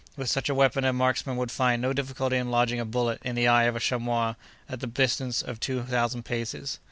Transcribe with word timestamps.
With 0.17 0.31
such 0.31 0.49
a 0.49 0.55
weapon 0.55 0.83
a 0.83 0.91
marksman 0.93 1.37
would 1.37 1.51
find 1.51 1.79
no 1.79 1.93
difficulty 1.93 2.35
in 2.35 2.49
lodging 2.49 2.79
a 2.79 2.85
bullet 2.85 3.19
in 3.23 3.35
the 3.35 3.47
eye 3.47 3.65
of 3.65 3.75
a 3.75 3.79
chamois 3.79 4.33
at 4.67 4.79
the 4.79 4.87
distance 4.87 5.43
of 5.43 5.59
two 5.59 5.83
thousand 5.83 6.25
paces. 6.25 6.79